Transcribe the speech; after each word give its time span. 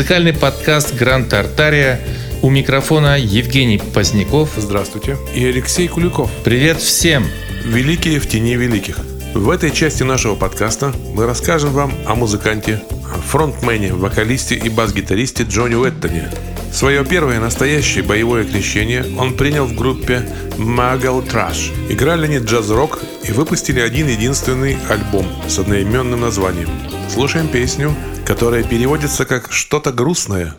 Музыкальный 0.00 0.32
подкаст 0.32 0.94
«Гранд 0.94 1.28
Тартария». 1.28 2.00
У 2.40 2.48
микрофона 2.48 3.18
Евгений 3.18 3.76
Поздняков. 3.76 4.48
Здравствуйте. 4.56 5.18
И 5.34 5.44
Алексей 5.44 5.88
Куликов. 5.88 6.30
Привет 6.42 6.78
всем. 6.78 7.26
Великие 7.66 8.18
в 8.18 8.26
тени 8.26 8.56
великих. 8.56 8.96
В 9.34 9.50
этой 9.50 9.70
части 9.70 10.02
нашего 10.02 10.36
подкаста 10.36 10.94
мы 11.14 11.26
расскажем 11.26 11.72
вам 11.72 11.92
о 12.06 12.14
музыканте, 12.14 12.82
фронтмене, 13.26 13.92
вокалисте 13.92 14.54
и 14.54 14.70
бас-гитаристе 14.70 15.42
Джонни 15.42 15.74
Уэттоне. 15.74 16.30
Свое 16.72 17.04
первое 17.04 17.38
настоящее 17.38 18.02
боевое 18.02 18.44
крещение 18.44 19.04
он 19.18 19.34
принял 19.34 19.66
в 19.66 19.74
группе 19.74 20.26
Magal 20.56 21.22
Trash. 21.30 21.92
Играли 21.92 22.24
они 22.24 22.38
джаз-рок 22.38 23.00
и 23.28 23.32
выпустили 23.32 23.80
один 23.80 24.08
единственный 24.08 24.78
альбом 24.88 25.26
с 25.46 25.58
одноименным 25.58 26.22
названием. 26.22 26.70
Слушаем 27.12 27.48
песню, 27.48 27.94
которая 28.24 28.62
переводится 28.62 29.24
как 29.24 29.50
«что-то 29.50 29.92
грустное». 29.92 30.54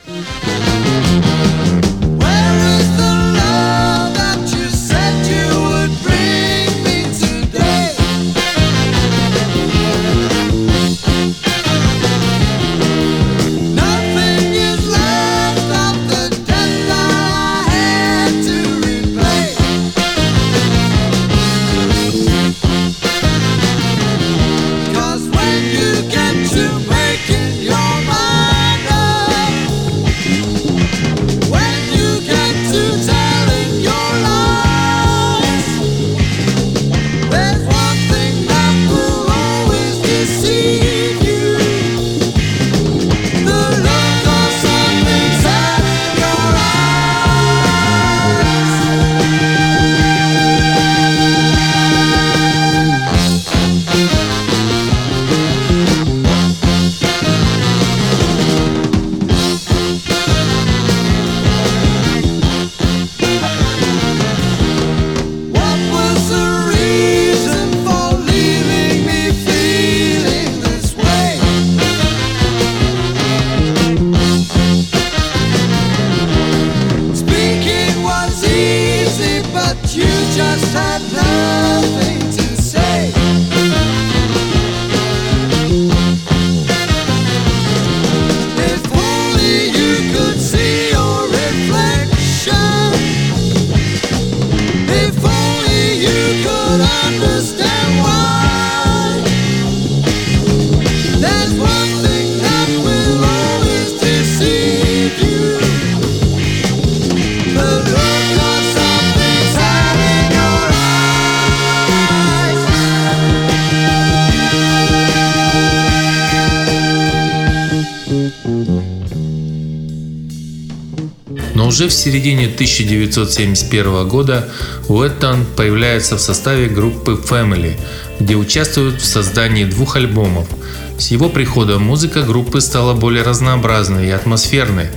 Уже 121.72 121.88
в 121.88 121.94
середине 121.94 122.48
1971 122.48 124.06
года 124.06 124.50
Уэттон 124.90 125.46
появляется 125.56 126.18
в 126.18 126.20
составе 126.20 126.68
группы 126.68 127.14
Family, 127.14 127.80
где 128.20 128.36
участвует 128.36 129.02
в 129.02 129.06
создании 129.06 129.64
двух 129.64 129.96
альбомов. 129.96 130.50
С 130.98 131.12
его 131.12 131.30
приходом 131.30 131.84
музыка 131.84 132.24
группы 132.24 132.60
стала 132.60 132.94
более 132.94 133.24
разнообразной 133.24 134.08
и 134.08 134.12
атмосферной. 134.12 134.88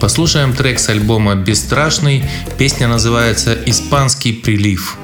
Послушаем 0.00 0.54
трек 0.54 0.78
с 0.78 0.88
альбома 0.88 1.34
«Бесстрашный», 1.34 2.24
песня 2.56 2.88
называется 2.88 3.54
«Испанский 3.66 4.32
прилив». 4.32 4.96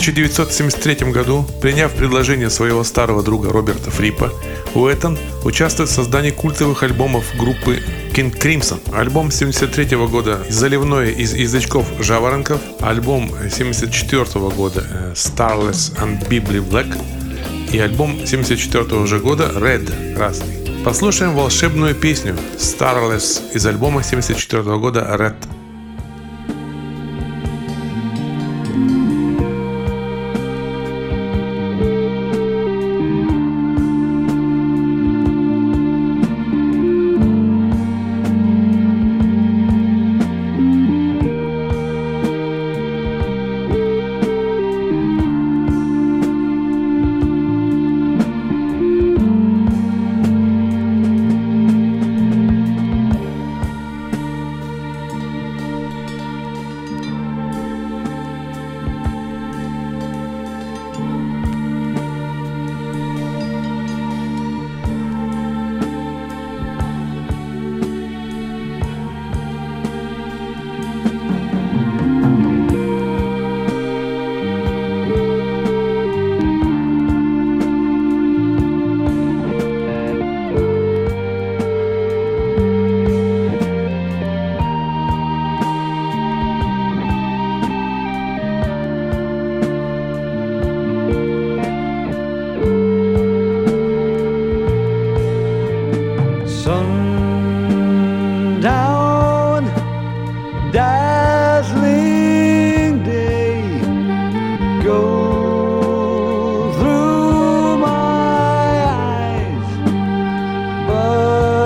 1973 0.00 1.12
году, 1.12 1.44
приняв 1.60 1.92
предложение 1.92 2.48
своего 2.48 2.84
старого 2.84 3.22
друга 3.22 3.50
Роберта 3.50 3.90
Фрипа, 3.90 4.32
Уэттон 4.74 5.18
участвует 5.44 5.90
в 5.90 5.92
создании 5.92 6.30
культовых 6.30 6.82
альбомов 6.82 7.24
группы 7.36 7.82
King 8.14 8.34
Crimson. 8.34 8.80
Альбом 8.94 9.30
73 9.30 9.96
года 10.06 10.40
«Заливное 10.48 11.10
из 11.10 11.34
язычков 11.34 11.86
жаворонков», 12.00 12.62
альбом 12.80 13.30
74 13.50 14.24
года 14.48 14.86
э, 14.88 15.12
«Starless 15.14 15.94
and 15.96 16.26
Bibli 16.28 16.66
Black» 16.66 16.96
и 17.70 17.78
альбом 17.78 18.26
74 18.26 19.06
же 19.06 19.18
года 19.18 19.52
«Red»– 19.54 20.14
«Красный». 20.16 20.82
Послушаем 20.82 21.34
волшебную 21.34 21.94
песню 21.94 22.38
«Starless» 22.56 23.52
из 23.52 23.66
альбома 23.66 24.02
74 24.02 24.62
года 24.78 25.00
«Red». 25.18 25.59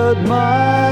В 0.05 0.84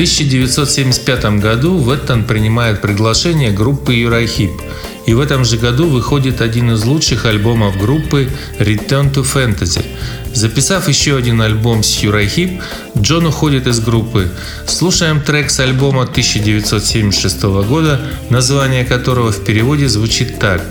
1975 0.00 1.40
году 1.40 1.78
Веттон 1.78 2.24
принимает 2.24 2.80
приглашение 2.80 3.50
группы 3.50 3.92
Юрахип, 3.92 4.50
и 5.04 5.12
в 5.12 5.20
этом 5.20 5.44
же 5.44 5.58
году 5.58 5.90
выходит 5.90 6.40
один 6.40 6.70
из 6.70 6.84
лучших 6.84 7.26
альбомов 7.26 7.76
группы 7.76 8.30
Return 8.58 9.12
to 9.12 9.22
Fantasy. 9.22 9.84
Записав 10.32 10.88
еще 10.88 11.18
один 11.18 11.42
альбом 11.42 11.82
с 11.82 12.02
Юрахип, 12.02 12.62
Джон 12.96 13.26
уходит 13.26 13.66
из 13.66 13.80
группы. 13.80 14.30
Слушаем 14.66 15.20
трек 15.20 15.50
с 15.50 15.60
альбома 15.60 16.04
1976 16.04 17.42
года, 17.68 18.00
название 18.30 18.86
которого 18.86 19.32
в 19.32 19.44
переводе 19.44 19.86
звучит 19.86 20.38
так 20.38 20.62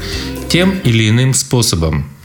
«Тем 0.50 0.80
или 0.80 1.08
иным 1.08 1.36
способом». 1.36 2.19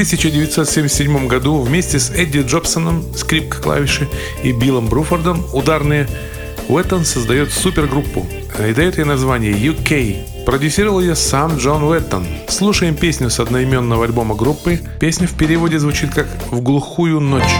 1977 0.00 1.26
году 1.26 1.60
вместе 1.60 1.98
с 1.98 2.08
Эдди 2.08 2.38
Джобсоном, 2.38 3.04
скрипка 3.14 3.60
клавиши, 3.60 4.08
и 4.42 4.50
Биллом 4.50 4.86
Бруфордом, 4.86 5.44
ударные, 5.52 6.08
Уэттон 6.68 7.04
создает 7.04 7.52
супергруппу 7.52 8.26
и 8.66 8.72
дает 8.72 8.96
ей 8.96 9.04
название 9.04 9.52
UK. 9.52 10.44
Продюсировал 10.46 11.00
ее 11.00 11.14
сам 11.14 11.58
Джон 11.58 11.82
Уэттон. 11.82 12.26
Слушаем 12.48 12.96
песню 12.96 13.28
с 13.28 13.40
одноименного 13.40 14.06
альбома 14.06 14.34
группы. 14.34 14.80
Песня 14.98 15.26
в 15.26 15.34
переводе 15.34 15.78
звучит 15.78 16.14
как 16.14 16.28
«В 16.50 16.62
глухую 16.62 17.20
ночь». 17.20 17.52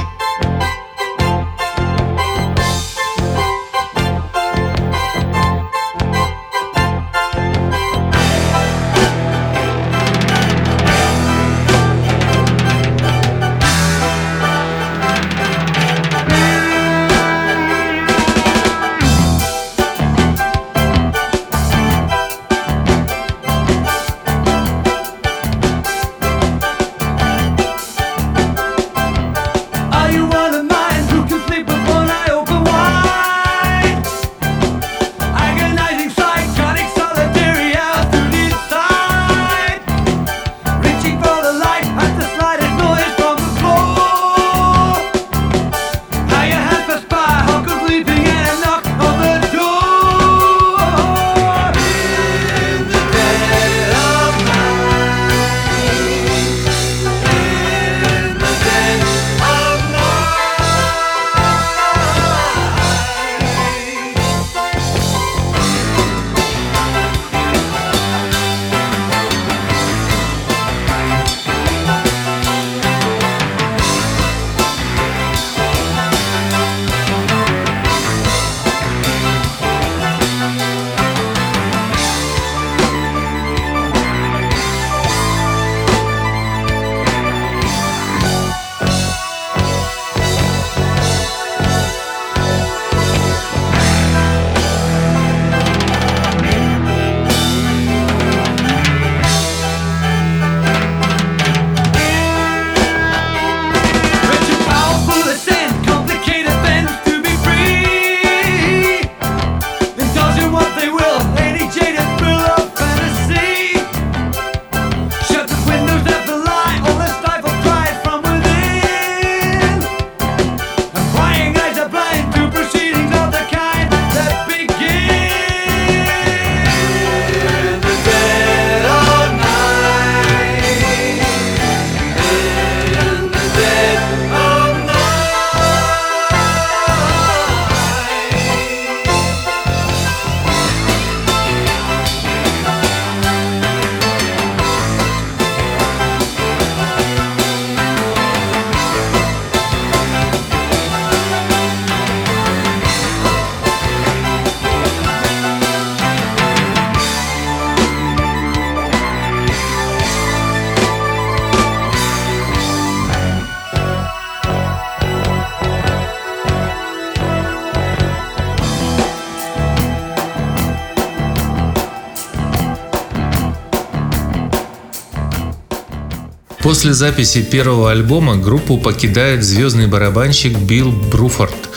После 176.70 176.94
записи 176.94 177.42
первого 177.42 177.90
альбома 177.90 178.36
группу 178.36 178.78
покидает 178.78 179.42
звездный 179.42 179.88
барабанщик 179.88 180.56
Билл 180.56 180.92
Бруфорд. 180.92 181.68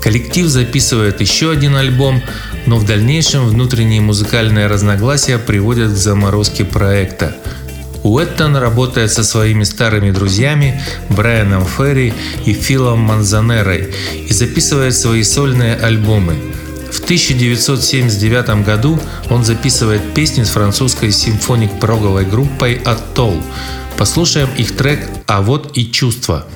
Коллектив 0.00 0.48
записывает 0.48 1.20
еще 1.20 1.52
один 1.52 1.76
альбом, 1.76 2.20
но 2.66 2.76
в 2.76 2.84
дальнейшем 2.84 3.46
внутренние 3.46 4.00
музыкальные 4.00 4.66
разногласия 4.66 5.38
приводят 5.38 5.92
к 5.92 5.96
заморозке 5.96 6.64
проекта. 6.64 7.36
Уэттон 8.02 8.56
работает 8.56 9.12
со 9.12 9.22
своими 9.22 9.62
старыми 9.62 10.10
друзьями 10.10 10.82
Брайаном 11.10 11.64
Ферри 11.64 12.12
и 12.44 12.52
Филом 12.52 12.98
Манзанерой 12.98 13.94
и 14.28 14.32
записывает 14.32 14.96
свои 14.96 15.22
сольные 15.22 15.76
альбомы. 15.76 16.34
В 16.90 16.98
1979 17.04 18.64
году 18.64 18.98
он 19.30 19.44
записывает 19.44 20.12
песни 20.12 20.42
с 20.42 20.48
французской 20.48 21.12
симфоник-проговой 21.12 22.24
группой 22.24 22.82
«Atoll», 22.84 23.40
Послушаем 24.00 24.48
их 24.56 24.78
трек 24.78 25.06
«А 25.26 25.42
вот 25.42 25.76
и 25.76 25.92
чувство». 25.92 26.46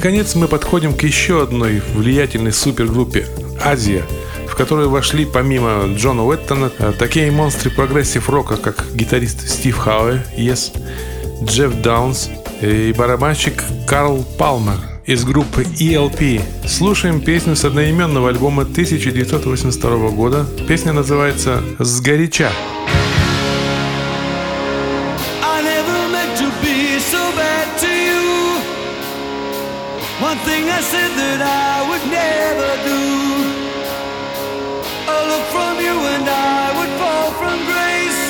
Наконец, 0.00 0.34
мы 0.34 0.48
подходим 0.48 0.94
к 0.94 1.02
еще 1.02 1.42
одной 1.42 1.82
влиятельной 1.94 2.52
супергруппе 2.52 3.26
«Азия», 3.62 4.02
в 4.48 4.54
которую 4.54 4.88
вошли 4.88 5.26
помимо 5.26 5.94
Джона 5.94 6.24
Уэттона 6.24 6.70
такие 6.98 7.30
монстры 7.30 7.70
прогрессив 7.70 8.30
рока, 8.30 8.56
как 8.56 8.86
гитарист 8.94 9.46
Стив 9.46 9.76
Хауэ, 9.76 10.22
Yes, 10.38 10.72
Джефф 11.44 11.82
Даунс 11.82 12.30
и 12.62 12.94
барабанщик 12.96 13.62
Карл 13.86 14.24
Палмер 14.38 14.78
из 15.04 15.22
группы 15.24 15.64
ELP. 15.64 16.40
Слушаем 16.66 17.20
песню 17.20 17.54
с 17.54 17.66
одноименного 17.66 18.30
альбома 18.30 18.62
1982 18.62 20.08
года. 20.12 20.46
Песня 20.66 20.94
называется 20.94 21.62
«Сгоряча». 21.78 22.50
thing 22.50 22.89
said 30.82 31.12
that 31.22 31.40
I 31.42 31.88
would 31.88 32.04
never 32.08 32.70
do. 32.88 33.02
A 35.14 35.18
look 35.30 35.46
from 35.54 35.74
you 35.86 35.96
and 36.14 36.26
I 36.26 36.72
would 36.78 36.92
fall 37.00 37.28
from 37.40 37.58
grace, 37.70 38.22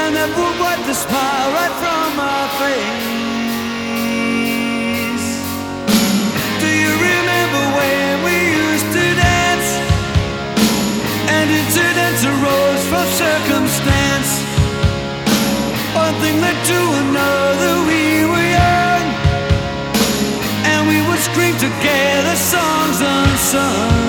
and 0.00 0.16
that 0.16 0.30
would 0.36 0.56
wipe 0.58 0.84
the 0.86 0.94
smile 0.94 1.48
right 1.58 1.74
from 1.82 2.16
my 2.16 2.42
face. 2.58 3.09
Songs 22.50 23.00
unsung. 23.00 23.99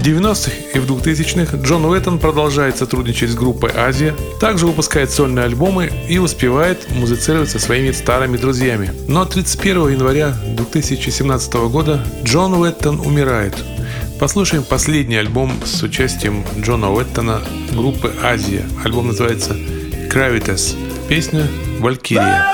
90-х 0.00 0.50
и 0.74 0.78
в 0.78 0.90
2000-х 0.90 1.58
Джон 1.58 1.84
Уэттон 1.84 2.18
продолжает 2.18 2.78
сотрудничать 2.78 3.30
с 3.30 3.34
группой 3.34 3.70
«Азия», 3.76 4.14
также 4.40 4.66
выпускает 4.66 5.10
сольные 5.10 5.44
альбомы 5.44 5.90
и 6.08 6.18
успевает 6.18 6.90
музицировать 6.90 7.50
со 7.50 7.58
своими 7.58 7.90
старыми 7.92 8.36
друзьями. 8.36 8.92
Но 9.08 9.24
31 9.24 9.90
января 9.90 10.34
2017 10.56 11.52
года 11.70 12.04
Джон 12.24 12.54
Уэттон 12.54 13.00
умирает. 13.00 13.54
Послушаем 14.18 14.64
последний 14.64 15.16
альбом 15.16 15.52
с 15.64 15.82
участием 15.82 16.44
Джона 16.58 16.92
Уэттона 16.92 17.40
группы 17.72 18.12
«Азия». 18.22 18.64
Альбом 18.84 19.08
называется 19.08 19.54
«Gravitas». 20.10 20.76
Песня 21.08 21.46
«Валькирия». 21.78 22.44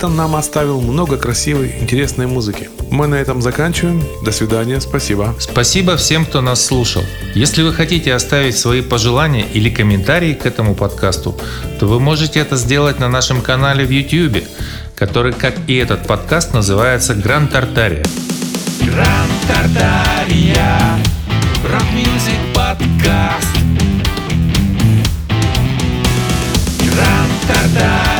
Он 0.00 0.16
нам 0.16 0.34
оставил 0.34 0.80
много 0.80 1.18
красивой, 1.18 1.74
интересной 1.80 2.26
музыки. 2.26 2.70
Мы 2.90 3.06
на 3.06 3.16
этом 3.16 3.42
заканчиваем. 3.42 4.02
До 4.24 4.32
свидания, 4.32 4.80
спасибо. 4.80 5.34
Спасибо 5.38 5.96
всем, 5.96 6.24
кто 6.24 6.40
нас 6.40 6.64
слушал. 6.64 7.02
Если 7.34 7.62
вы 7.62 7.74
хотите 7.74 8.14
оставить 8.14 8.56
свои 8.56 8.80
пожелания 8.80 9.46
или 9.52 9.68
комментарии 9.68 10.32
к 10.32 10.46
этому 10.46 10.74
подкасту, 10.74 11.36
то 11.78 11.86
вы 11.86 12.00
можете 12.00 12.40
это 12.40 12.56
сделать 12.56 12.98
на 12.98 13.08
нашем 13.08 13.42
канале 13.42 13.84
в 13.84 13.90
YouTube, 13.90 14.42
который, 14.96 15.34
как 15.34 15.54
и 15.66 15.76
этот 15.76 16.06
подкаст, 16.06 16.54
называется 16.54 17.14
Гранд 17.14 17.52
Тартария. 17.52 18.04
Гранд 18.80 19.32
Тартария 19.46 20.98
Rock 21.70 21.92
Music 21.92 22.54
Подкаст 22.54 23.56
Гранд 26.78 27.32
Тартария 27.46 28.11